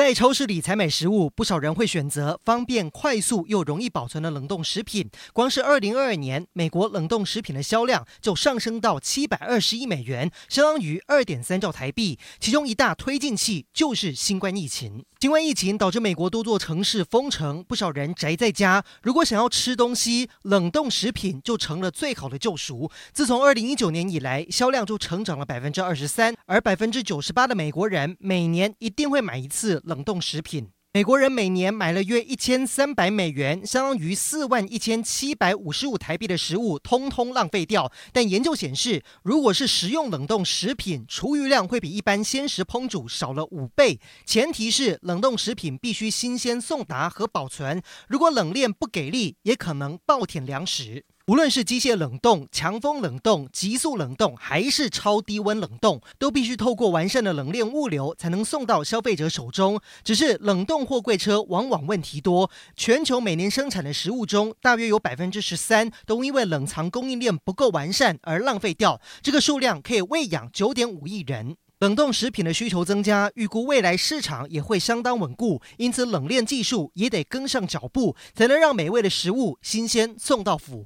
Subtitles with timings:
[0.00, 5.10] 在超市里采买食物，不少人会选择方便、快速又容易保存的冷冻食品。
[5.34, 12.18] 光是二零二二年，美国冷冻食品的销量就上升到七百二十亿美元，相当于二点三兆台币。
[12.40, 15.04] 其中一大推进器就是新冠疫情。
[15.20, 18.82] 新冠疫情导致美国多座城市封城，不少人宅在家。
[19.02, 22.90] 如果想要吃东西，冷冻食品就成了最好的救赎。
[23.12, 29.82] 自从二零一九年以来，销量就成长了百分之二十三，而百分之九十八的美国人每年一定会买一次。
[29.90, 37.90] 冷冻食品，美国人每年买了约一千三百美元，相当于四万一千七百五十五台币的食物，通通浪费掉。
[38.12, 43.98] 但研究显示，如果是食用冷冻食品，厨余量会比一般鲜食烹煮少了五倍。
[44.24, 51.04] 前提是冷冻食品必须新鲜送达和保存，如果冷链不给力，也可能暴殄粮食。
[51.30, 59.80] 无论是机械冷冻、强风冷冻、急速冷冻，还是超低温冷冻，都必须透过完善的冷链物流才能送到消费者手中。
[60.02, 69.00] 只是冷冻货柜车往往问题多，全球每年生产的食物中，大约有百分之十三都因为冷藏供应链不够完善而浪费掉。
[69.22, 71.56] 这个数量可以喂养九点五亿人。
[71.78, 80.78] 冷冻食品的需求增加，预估未来市场也会相当稳固，因此冷链技术也得跟上脚步，才能让美味的食物新鲜送到府。